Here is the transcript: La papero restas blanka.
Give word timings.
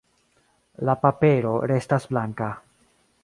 La 0.89 0.95
papero 1.03 1.53
restas 1.73 2.07
blanka. 2.15 2.51